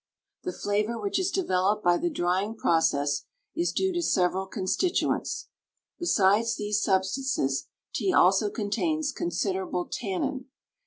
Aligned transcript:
The 0.45 0.51
flavor 0.51 0.99
which 0.99 1.19
is 1.19 1.29
developed 1.29 1.83
by 1.83 1.99
the 1.99 2.09
drying 2.09 2.55
process 2.55 3.25
is 3.55 3.71
due 3.71 3.93
to 3.93 4.01
several 4.01 4.47
constituents. 4.47 5.49
Besides 5.99 6.55
these 6.55 6.81
substances 6.81 7.67
tea 7.93 8.11
also 8.11 8.49
contains 8.49 9.11
considerable 9.11 9.87
tannin. 9.91 10.45